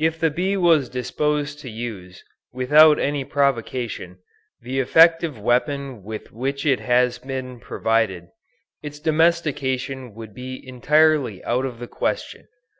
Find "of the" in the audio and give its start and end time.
11.66-11.86